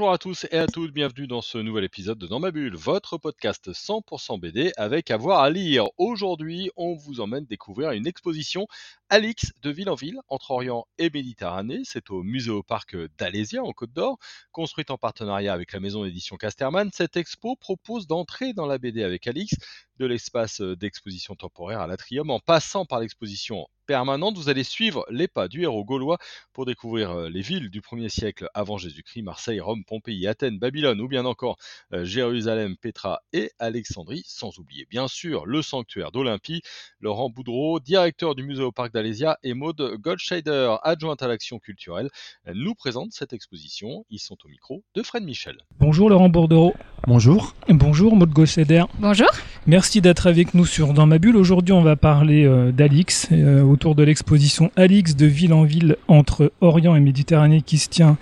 [0.00, 2.74] Bonjour à tous et à toutes, bienvenue dans ce nouvel épisode de Dans ma bulle,
[2.74, 5.88] votre podcast 100% BD avec avoir à lire.
[5.98, 8.66] Aujourd'hui, on vous emmène découvrir une exposition
[9.10, 11.82] Alix de ville en ville entre Orient et Méditerranée.
[11.84, 14.16] C'est au musée parc d'Alésia en Côte d'Or,
[14.52, 16.88] construite en partenariat avec la maison d'édition Casterman.
[16.94, 19.52] Cette expo propose d'entrer dans la BD avec Alix
[19.98, 24.36] de l'espace d'exposition temporaire à l'Atrium en passant par l'exposition permanente.
[24.36, 26.18] Vous allez suivre les pas du héros gaulois
[26.52, 31.00] pour découvrir euh, les villes du 1er siècle avant Jésus-Christ, Marseille, Rome, Pompéi, Athènes, Babylone
[31.00, 31.56] ou bien encore
[31.92, 36.62] euh, Jérusalem, Pétra et Alexandrie, sans oublier bien sûr le sanctuaire d'Olympie.
[37.00, 42.10] Laurent Boudreau, directeur du musée au parc d'Alésia et Maude Goldscheider, adjointe à l'action culturelle,
[42.46, 44.04] nous présentent cette exposition.
[44.08, 45.56] Ils sont au micro de Fred Michel.
[45.80, 46.74] Bonjour Laurent Bourdereau.
[47.08, 47.56] Bonjour.
[47.68, 48.84] Bonjour Maud Goldscheider.
[49.00, 49.30] Bonjour.
[49.66, 51.36] Merci d'être avec nous sur Dans ma bulle.
[51.36, 56.52] Aujourd'hui, on va parler euh, d'Alix euh, de l'exposition Alix de ville en ville entre
[56.60, 58.18] Orient et Méditerranée qui se tient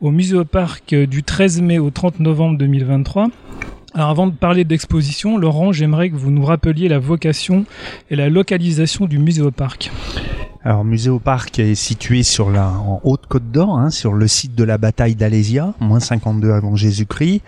[0.00, 3.28] au Musée au Parc euh, du 13 mai au 30 novembre 2023.
[3.92, 7.64] Alors avant de parler d'exposition, Laurent, j'aimerais que vous nous rappeliez la vocation
[8.08, 9.90] et la localisation du Musée au Parc.
[10.62, 14.54] Alors, Musée au Parc est situé sur la, en Haute-Côte d'Or, hein, sur le site
[14.54, 17.40] de la bataille d'Alésia, moins 52 avant Jésus-Christ.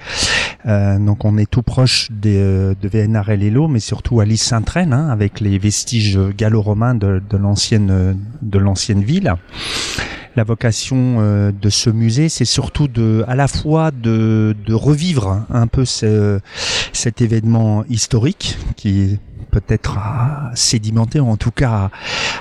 [0.65, 4.95] Euh, donc, on est tout proche euh, de Vénard et Lélo, mais surtout à Lys-Saint-Traine,
[4.95, 9.35] hein, avec les vestiges gallo-romains de, de l'ancienne de l'ancienne ville.
[10.35, 15.45] La vocation euh, de ce musée, c'est surtout de, à la fois de, de revivre
[15.51, 16.41] un peu ce,
[16.95, 19.19] cet événement historique qui
[19.53, 21.91] peut-être a sédimenté, ou en tout cas a,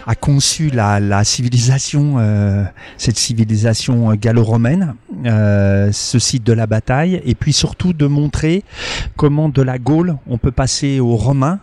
[0.07, 2.63] a conçu la, civilisation, euh,
[2.97, 4.95] cette civilisation gallo-romaine,
[5.25, 8.63] euh, ce site de la bataille, et puis surtout de montrer
[9.17, 11.59] comment de la Gaule on peut passer aux Romains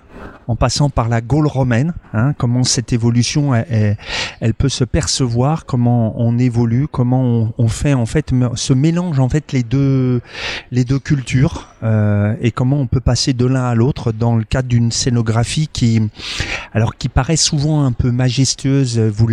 [0.49, 6.19] en passant par la Gaule romaine, hein, comment cette évolution elle, peut se percevoir, comment
[6.21, 10.23] on évolue, comment on, on, fait en fait se mélange en fait les deux
[10.71, 14.45] les deux cultures euh, et comment on peut passer de l'un à l'autre dans le
[14.45, 16.01] cadre d'une scénographie qui
[16.73, 18.99] alors qui paraît souvent un peu majestueuse.
[18.99, 19.29] Vous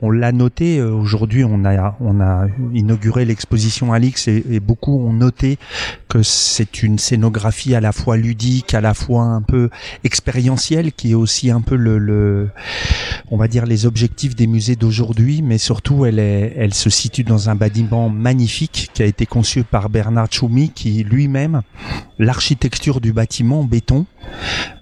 [0.00, 5.12] on l'a noté aujourd'hui, on a on a inauguré l'exposition Alix et, et beaucoup ont
[5.12, 5.58] noté
[6.08, 9.70] que c'est une scénographie à la fois ludique, à la fois un peu
[10.04, 12.50] expérientiel qui est aussi un peu le, le,
[13.30, 17.24] on va dire les objectifs des musées d'aujourd'hui, mais surtout elle est, elle se situe
[17.24, 21.59] dans un bâtiment magnifique qui a été conçu par Bernard Tchoumi, qui lui-même
[22.18, 24.06] l'architecture du bâtiment en béton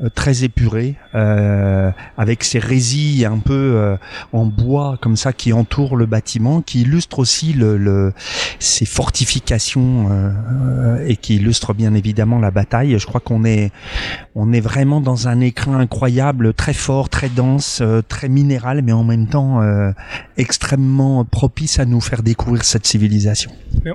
[0.01, 3.97] euh, très épuré euh, avec ses résilles un peu euh,
[4.33, 8.13] en bois comme ça qui entourent le bâtiment qui illustre aussi le, le
[8.59, 10.09] ses fortifications
[11.07, 12.99] et qui illustre bien évidemment la bataille.
[12.99, 13.73] Je crois qu'on est
[14.35, 19.05] on est vraiment dans un écrin incroyable très fort très dense très minéral mais en
[19.05, 19.61] même temps
[20.39, 23.51] extrêmement propice à nous faire découvrir cette civilisation.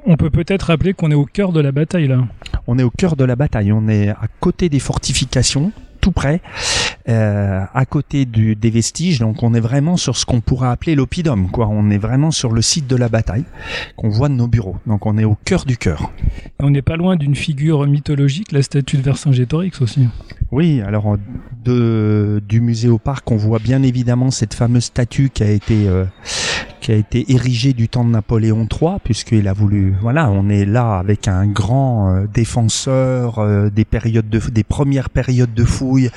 [0.05, 2.27] On peut peut-être rappeler qu'on est au cœur de la bataille là.
[2.67, 3.71] On est au cœur de la bataille.
[3.71, 5.71] On est à côté des fortifications
[6.03, 6.41] tout près,
[7.07, 9.19] euh, à côté du, des vestiges.
[9.19, 11.69] Donc on est vraiment sur ce qu'on pourrait appeler l'oppidum, quoi.
[11.71, 13.45] On est vraiment sur le site de la bataille
[13.95, 14.75] qu'on voit de nos bureaux.
[14.85, 16.11] Donc on est au cœur du cœur.
[16.59, 20.09] On n'est pas loin d'une figure mythologique, la statue de Vercingétorix aussi.
[20.51, 21.17] Oui, alors
[21.63, 25.87] de, du musée au parc, on voit bien évidemment cette fameuse statue qui a été
[25.87, 26.03] euh,
[26.83, 29.95] qui a été érigée du temps de Napoléon III, puisqu'il a voulu.
[30.01, 35.09] Voilà, on est là avec un grand euh, défenseur euh, des périodes de, des premières
[35.09, 36.11] périodes de fouilles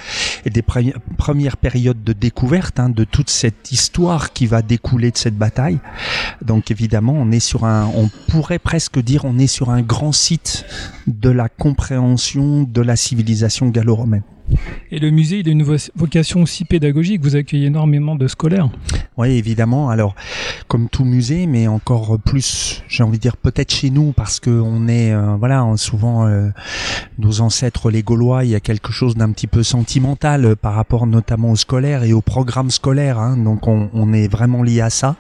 [0.45, 0.81] des pre
[1.17, 5.79] premières périodes de découverte hein, de toute cette histoire qui va découler de cette bataille.
[6.43, 10.13] Donc évidemment, on est sur un, on pourrait presque dire, on est sur un grand
[10.13, 10.65] site
[11.07, 14.23] de la compréhension de la civilisation gallo-romaine.
[14.93, 15.65] Et le musée, il a une
[15.97, 17.21] vocation aussi pédagogique.
[17.21, 18.69] Vous accueillez énormément de scolaires.
[19.17, 19.91] Oui, évidemment.
[19.91, 20.15] Alors,
[20.69, 24.51] comme tout musée, mais encore plus, j'ai envie de dire peut-être chez nous, parce que
[24.51, 26.51] on est, euh, voilà, souvent euh,
[27.19, 30.75] nos ancêtres, les Gaulois, il y a quelque chose d'un petit peu sentimental euh, par
[30.75, 33.19] rapport notamment aux scolaires et aux programmes scolaires.
[33.19, 35.17] Hein, donc, on, on, est vraiment lié à ça.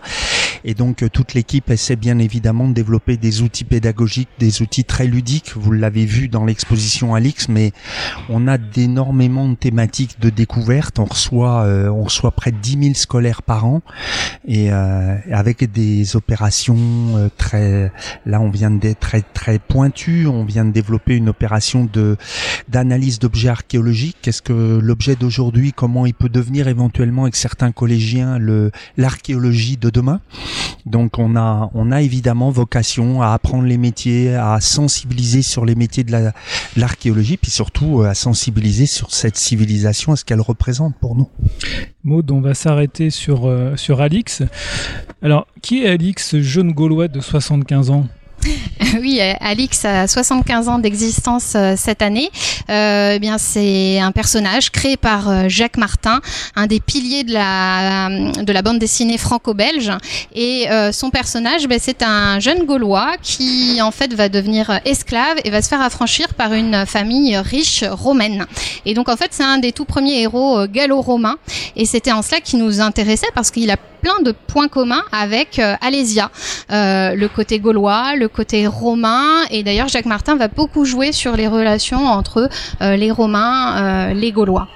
[0.64, 5.06] Et donc, toute l'équipe essaie bien évidemment de développer des outils pédagogiques, des outils très
[5.06, 5.53] ludiques.
[5.56, 7.73] Vous l'avez vu dans l'exposition Alix, mais
[8.29, 10.99] on a d'énormément de thématiques de découverte.
[10.99, 13.82] On reçoit, euh, on reçoit près de 10 000 scolaires par an
[14.47, 16.76] et euh, avec des opérations
[17.17, 17.91] euh, très,
[18.25, 20.26] là on vient d'être très très pointu.
[20.26, 22.17] On vient de développer une opération de
[22.69, 24.17] d'analyse d'objets archéologiques.
[24.23, 29.91] Qu'est-ce que l'objet d'aujourd'hui Comment il peut devenir éventuellement avec certains collégiens le l'archéologie de
[29.91, 30.20] demain?
[30.87, 36.12] Donc on a, évidemment vocation à apprendre les métiers, à sensibiliser sur les métiers de
[36.12, 40.94] la- de l'archéologie, puis surtout euh, à sensibiliser sur cette civilisation et ce qu'elle représente
[40.96, 41.28] pour nous.
[42.04, 44.43] Maud, on va s'arrêter sur, euh, sur Alix.
[45.22, 48.06] Alors, qui est Alix, jeune Gaulois de 75 ans?
[49.00, 52.31] Oui, euh, Alix a 75 ans d'existence euh, cette année.
[52.71, 56.21] Euh, eh bien, c'est un personnage créé par euh, Jacques Martin,
[56.55, 59.93] un des piliers de la de la bande dessinée franco-belge.
[60.35, 65.37] Et euh, son personnage, ben, c'est un jeune Gaulois qui en fait va devenir esclave
[65.44, 68.47] et va se faire affranchir par une famille riche romaine.
[68.85, 71.37] Et donc en fait, c'est un des tout premiers héros gallo-romains.
[71.77, 75.58] Et c'était en cela qui nous intéressait parce qu'il a plein de points communs avec
[75.58, 76.31] euh, Alésia,
[76.70, 79.44] Euh, le côté gaulois, le côté romain.
[79.50, 82.48] Et d'ailleurs, Jacques Martin va beaucoup jouer sur les relations entre
[82.81, 84.69] euh, les Romains, les Gaulois.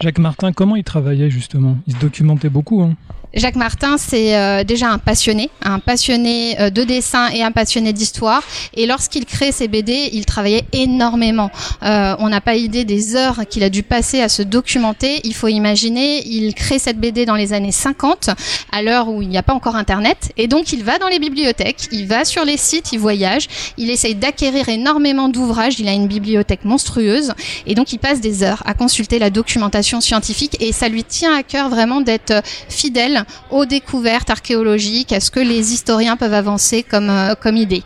[0.00, 1.76] Jacques Martin, comment il travaillait justement?
[1.86, 2.82] Il se documentait beaucoup.
[2.82, 2.94] Hein
[3.36, 7.92] Jacques Martin, c'est euh, déjà un passionné, un passionné euh, de dessin et un passionné
[7.92, 8.42] d'histoire.
[8.72, 11.50] Et lorsqu'il crée ses BD, il travaillait énormément.
[11.82, 15.20] Euh, on n'a pas idée des heures qu'il a dû passer à se documenter.
[15.24, 18.30] Il faut imaginer, il crée cette BD dans les années 50,
[18.72, 20.32] à l'heure où il n'y a pas encore Internet.
[20.38, 23.90] Et donc, il va dans les bibliothèques, il va sur les sites, il voyage, il
[23.90, 25.78] essaye d'acquérir énormément d'ouvrages.
[25.78, 27.34] Il a une bibliothèque monstrueuse.
[27.66, 30.56] Et donc, il passe des heures à consulter la documentation scientifique.
[30.60, 32.40] Et ça lui tient à cœur vraiment d'être euh,
[32.70, 37.82] fidèle aux découvertes archéologiques, à ce que les historiens peuvent avancer comme, euh, comme idée?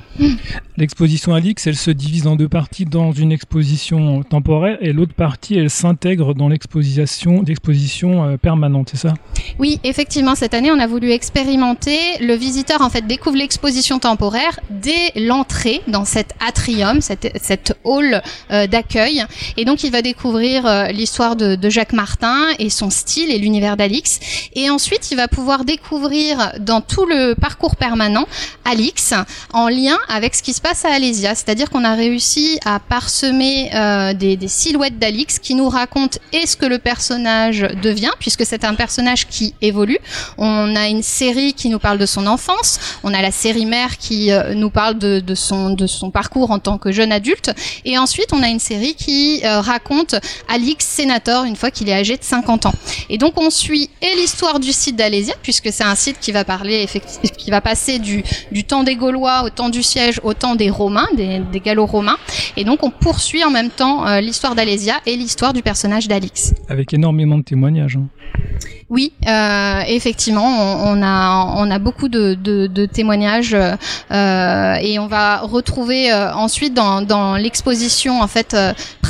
[0.81, 5.57] L'exposition Alix, elle se divise en deux parties dans une exposition temporaire et l'autre partie,
[5.57, 9.13] elle s'intègre dans l'exposition d'exposition euh, permanente, c'est ça?
[9.59, 11.99] Oui, effectivement, cette année, on a voulu expérimenter.
[12.23, 18.67] Le visiteur, en fait, découvre l'exposition temporaire dès l'entrée dans cet atrium, cette, hall euh,
[18.67, 19.23] d'accueil.
[19.59, 23.77] Et donc, il va découvrir euh, l'histoire de Jacques Martin et son style et l'univers
[23.77, 24.19] d'Alix.
[24.55, 28.27] Et ensuite, il va pouvoir découvrir dans tout le parcours permanent
[28.65, 29.13] Alix
[29.53, 31.35] en lien avec ce qui se passe à Alésia.
[31.35, 36.57] C'est-à-dire qu'on a réussi à parsemer euh, des, silhouettes d'Alix qui nous racontent et ce
[36.57, 39.99] que le personnage devient, puisque c'est un personnage qui évolue.
[40.39, 42.79] On a une série qui nous parle de son enfance.
[43.03, 46.61] On a la série mère qui euh, nous parle de, son, de son parcours en
[46.61, 47.51] tant que jeune adulte.
[47.85, 50.15] Et ensuite, on a une série qui euh, raconte
[50.49, 52.75] Alix Sénator une fois qu'il est âgé de 50 ans.
[53.09, 56.45] Et donc, on suit et l'histoire du site d'Alésia, puisque c'est un site qui va
[56.45, 60.33] parler, effecti- qui va passer du, du temps des Gaulois au temps du siège, au
[60.33, 62.19] temps des Romains, des, des Gallo-Romains.
[62.59, 66.53] Et donc, on poursuit en même temps euh, l'histoire d'Alésia et l'histoire du personnage d'Alix.
[66.69, 67.97] Avec énormément de témoignages.
[67.97, 68.07] hein.
[68.97, 71.19] Oui, euh, effectivement, on, on a
[71.63, 75.27] on a beaucoup de, de, de témoignages euh, et on va
[75.57, 76.13] retrouver
[76.47, 78.57] ensuite dans, dans l'exposition en fait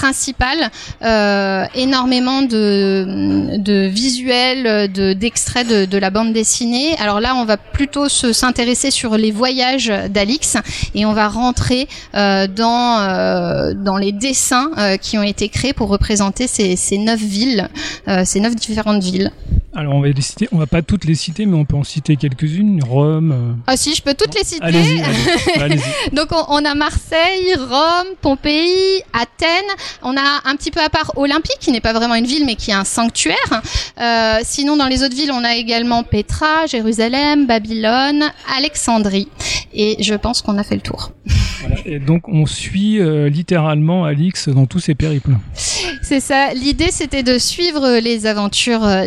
[0.00, 0.62] principale
[1.02, 6.88] euh, énormément de, de visuels, de d'extraits de, de la bande dessinée.
[7.04, 10.56] Alors là, on va plutôt se s'intéresser sur les voyages d'Alix
[10.94, 11.82] et on va rentrer
[12.14, 16.98] euh, dans euh, dans les dessins euh, qui ont été créés pour représenter ces, ces
[16.98, 17.68] neuf villes,
[18.08, 19.30] euh, ces neuf différentes villes.
[19.72, 21.84] Alors on va les citer, on va pas toutes les citer, mais on peut en
[21.84, 22.82] citer quelques-unes.
[22.82, 23.32] Rome.
[23.32, 24.62] euh, Ah si, je peux toutes les citer.
[24.64, 25.60] Allez-y, allez-y.
[25.60, 26.10] allez-y.
[26.14, 29.70] Donc on, on a Marseille, Rome, Pompéi, Athènes.
[30.02, 32.56] On a un petit peu à part Olympique, qui n'est pas vraiment une ville, mais
[32.56, 33.36] qui est un sanctuaire.
[34.00, 38.24] Euh, sinon, dans les autres villes, on a également Pétra, Jérusalem, Babylone,
[38.56, 39.28] Alexandrie.
[39.72, 41.12] Et je pense qu'on a fait le tour.
[41.60, 41.76] Voilà.
[41.84, 45.36] Et donc on suit euh, littéralement Alix dans tous ses périples.
[46.02, 46.52] C'est ça.
[46.54, 49.06] L'idée, c'était de suivre les aventures euh,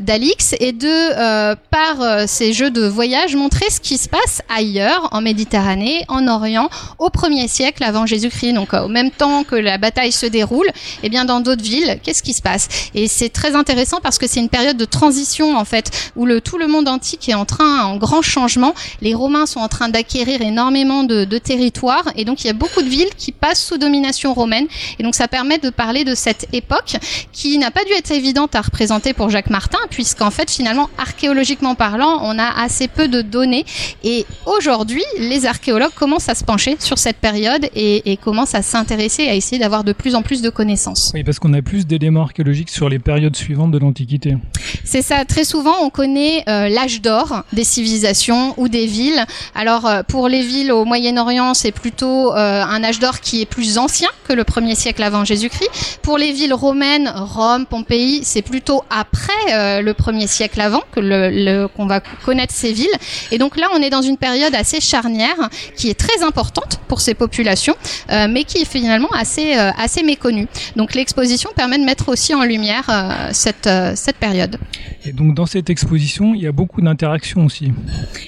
[0.59, 5.09] et de, euh, par euh, ces jeux de voyage, montrer ce qui se passe ailleurs,
[5.11, 6.69] en Méditerranée, en Orient,
[6.99, 8.53] au 1er siècle avant Jésus-Christ.
[8.53, 10.67] Donc, euh, au même temps que la bataille se déroule,
[11.03, 12.67] et bien dans d'autres villes, qu'est-ce qui se passe?
[12.93, 16.41] Et c'est très intéressant parce que c'est une période de transition en fait, où le
[16.41, 18.73] tout le monde antique est en train, en grand changement.
[19.01, 22.53] Les Romains sont en train d'acquérir énormément de, de territoires, et donc il y a
[22.53, 24.67] beaucoup de villes qui passent sous domination romaine.
[24.99, 26.97] Et donc ça permet de parler de cette époque
[27.31, 31.75] qui n'a pas dû être évidente à représenter pour Jacques Martin, puisqu'en fait, finalement, archéologiquement
[31.75, 33.65] parlant, on a assez peu de données.
[34.03, 38.61] Et aujourd'hui, les archéologues commencent à se pencher sur cette période et, et commencent à
[38.61, 41.11] s'intéresser, à essayer d'avoir de plus en plus de connaissances.
[41.13, 44.35] Oui, parce qu'on a plus d'éléments archéologiques sur les périodes suivantes de l'Antiquité.
[44.83, 45.25] C'est ça.
[45.25, 49.25] Très souvent, on connaît euh, l'âge d'or des civilisations ou des villes.
[49.55, 53.45] Alors, euh, pour les villes au Moyen-Orient, c'est plutôt euh, un âge d'or qui est
[53.45, 55.99] plus ancien que le premier siècle avant Jésus-Christ.
[56.01, 60.99] Pour les villes romaines, romaine, Rome, Pompéi, c'est plutôt après le premier siècle avant que
[60.99, 62.87] le, qu'on va connaître ces villes.
[63.31, 67.01] Et donc là, on est dans une période assez charnière qui est très importante pour
[67.01, 67.75] ces populations,
[68.09, 70.47] mais qui est finalement assez, assez méconnue.
[70.75, 72.85] Donc l'exposition permet de mettre aussi en lumière
[73.31, 74.57] cette, cette période.
[75.05, 77.71] Et donc dans cette exposition, il y a beaucoup d'interactions aussi.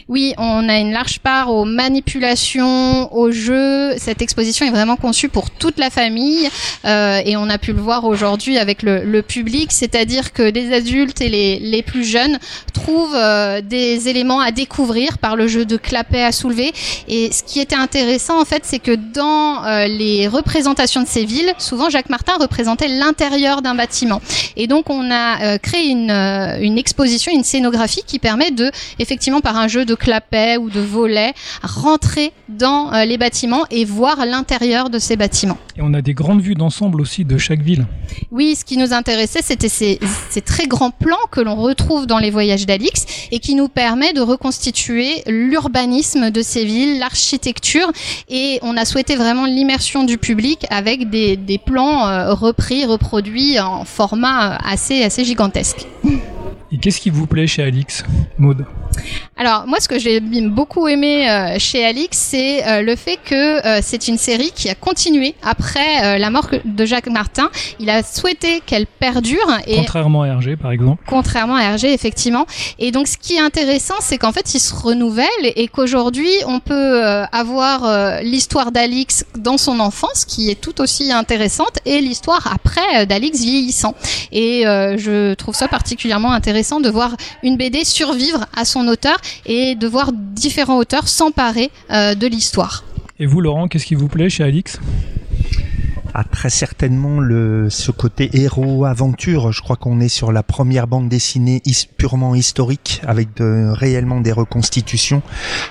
[0.07, 3.93] Oui, on a une large part aux manipulations, aux jeux.
[3.97, 6.49] Cette exposition est vraiment conçue pour toute la famille
[6.85, 10.73] euh, et on a pu le voir aujourd'hui avec le, le public, c'est-à-dire que les
[10.73, 12.39] adultes et les, les plus jeunes
[12.73, 16.73] trouvent euh, des éléments à découvrir par le jeu de clapet à soulever.
[17.07, 21.25] Et ce qui était intéressant en fait, c'est que dans euh, les représentations de ces
[21.25, 24.21] villes, souvent Jacques Martin représentait l'intérieur d'un bâtiment.
[24.55, 29.41] Et donc on a euh, créé une, une exposition, une scénographie qui permet de, effectivement,
[29.41, 31.33] par un jeu de clapet ou de volet,
[31.63, 35.57] rentrer dans les bâtiments et voir l'intérieur de ces bâtiments.
[35.77, 37.85] Et on a des grandes vues d'ensemble aussi de chaque ville.
[38.31, 42.17] Oui, ce qui nous intéressait, c'était ces, ces très grands plans que l'on retrouve dans
[42.17, 47.91] les voyages d'Alix et qui nous permet de reconstituer l'urbanisme de ces villes, l'architecture
[48.29, 53.59] et on a souhaité vraiment l'immersion du public avec des, des plans euh, repris, reproduits
[53.59, 55.87] en format assez, assez gigantesque.
[56.71, 58.03] Et qu'est-ce qui vous plaît chez Alix,
[58.37, 58.65] Maude?
[59.37, 63.65] Alors moi, ce que j'ai beaucoup aimé euh, chez Alix, c'est euh, le fait que
[63.65, 67.49] euh, c'est une série qui a continué après la mort de Jacques Martin.
[67.79, 69.47] Il a souhaité qu'elle perdure.
[69.67, 71.03] Et contrairement à Hergé, par exemple.
[71.07, 72.45] Contrairement à Hergé, effectivement.
[72.79, 76.59] Et donc, ce qui est intéressant, c'est qu'en fait, il se renouvelle et qu'aujourd'hui, on
[76.59, 83.05] peut avoir l'histoire d'Alix dans son enfance, qui est tout aussi intéressante, et l'histoire après
[83.05, 83.95] d'Alix vieillissant.
[84.31, 89.75] Et je trouve ça particulièrement intéressant de voir une BD survivre à son auteur et
[89.75, 92.83] de voir différents auteurs s'emparer euh, de l'histoire.
[93.19, 94.79] Et vous, Laurent, qu'est-ce qui vous plaît chez Alix?
[96.17, 99.51] Ah, très certainement le ce côté héros aventure.
[99.51, 101.61] Je crois qu'on est sur la première bande dessinée
[101.97, 105.21] purement historique avec de, réellement des reconstitutions.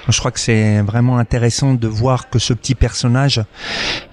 [0.06, 3.42] Je crois que c'est vraiment intéressant de voir que ce petit personnage,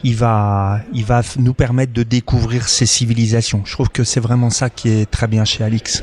[0.06, 3.64] il va il va nous permettre de découvrir ces civilisations.
[3.66, 6.02] Je trouve que c'est vraiment ça qui est très bien chez Alix.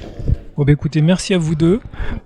[0.58, 1.80] Bon bah écoutez, merci à vous deux.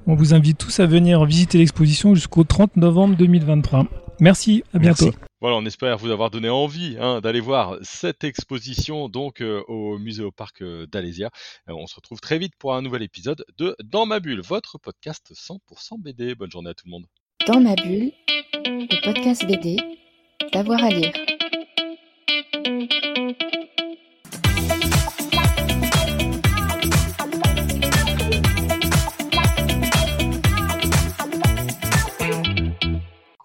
[0.07, 3.85] On vous invite tous à venir visiter l'exposition jusqu'au 30 novembre 2023.
[4.21, 5.11] Merci, à bientôt.
[5.43, 9.99] Voilà, on espère vous avoir donné envie hein, d'aller voir cette exposition donc euh, au
[9.99, 11.29] musée au parc euh, d'Alésia.
[11.69, 14.79] Euh, on se retrouve très vite pour un nouvel épisode de Dans ma bulle, votre
[14.79, 16.35] podcast 100% BD.
[16.35, 17.05] Bonne journée à tout le monde.
[17.47, 18.13] Dans ma bulle,
[18.65, 19.77] le podcast BD,
[20.55, 21.13] d'avoir à lire.